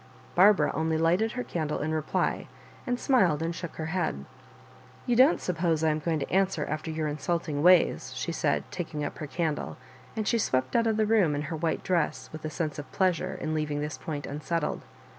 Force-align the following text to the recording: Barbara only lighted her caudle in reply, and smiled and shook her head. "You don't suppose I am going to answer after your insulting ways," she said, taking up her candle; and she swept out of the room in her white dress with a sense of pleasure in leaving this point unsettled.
Barbara 0.33 0.71
only 0.73 0.97
lighted 0.97 1.33
her 1.33 1.43
caudle 1.43 1.77
in 1.77 1.91
reply, 1.93 2.47
and 2.87 2.99
smiled 2.99 3.43
and 3.43 3.53
shook 3.53 3.75
her 3.75 3.85
head. 3.93 4.25
"You 5.05 5.15
don't 5.15 5.39
suppose 5.39 5.83
I 5.83 5.91
am 5.91 5.99
going 5.99 6.17
to 6.17 6.31
answer 6.33 6.65
after 6.65 6.89
your 6.89 7.07
insulting 7.07 7.61
ways," 7.61 8.11
she 8.15 8.31
said, 8.31 8.63
taking 8.71 9.03
up 9.05 9.19
her 9.19 9.27
candle; 9.27 9.77
and 10.15 10.27
she 10.27 10.39
swept 10.39 10.75
out 10.75 10.87
of 10.87 10.97
the 10.97 11.05
room 11.05 11.35
in 11.35 11.43
her 11.43 11.55
white 11.55 11.83
dress 11.83 12.29
with 12.31 12.43
a 12.43 12.49
sense 12.49 12.79
of 12.79 12.91
pleasure 12.91 13.35
in 13.39 13.53
leaving 13.53 13.79
this 13.79 13.99
point 13.99 14.25
unsettled. 14.25 14.81